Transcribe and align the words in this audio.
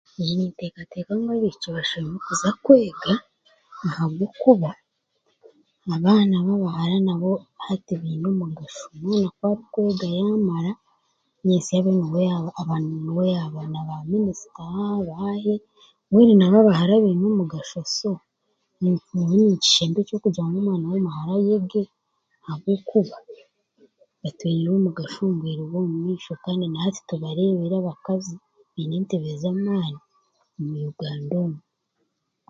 Naanye 0.15 0.33
ninteeekateeka 0.37 1.11
ngu 1.15 1.23
abaishiki 1.31 1.69
bashemereire 1.75 2.23
kuza 2.25 2.49
kwega 2.63 3.11
ahabwokuba 3.87 4.69
abaana 5.95 6.35
b'obuhara 6.45 6.95
hati 7.65 7.93
nabo 7.97 8.01
baine 8.03 8.29
mugasho 8.39 8.85
mwingi 9.01 9.29
ku 9.37 9.43
akwega 9.53 10.07
yaamara 10.17 10.71
nyesya 11.45 11.75
abani 11.79 12.29
abaniwe 12.61 13.23
yaaba 13.35 13.61
ba 13.89 13.97
minisita 14.11 14.63
baahe 15.07 15.55
mbenu 16.09 16.33
nabo 16.37 16.57
abahara 16.61 16.93
baine 17.03 17.23
omugasho 17.31 17.79
so 17.97 18.11
ni 18.79 18.89
nyowe 19.13 19.37
ninkishemba 19.45 19.99
eky'okugira 20.01 20.45
ngu 20.47 20.57
omwana 20.59 20.85
w'omuhara 20.91 21.31
ayege 21.39 21.83
ahabwokuba 22.43 23.17
bataireho 24.21 24.75
omugasho 24.79 25.17
omu 25.23 25.35
bwire 25.39 25.63
bw'omumaisho 25.69 26.33
kandi 26.43 26.63
nahati 26.67 26.99
tubareebire 27.09 27.75
abakazi 27.79 28.35
baine 28.73 28.93
entebe 28.99 29.29
z'amaani 29.41 29.99
omu 30.57 30.75
Uganda 30.91 31.35
omu 31.45 31.59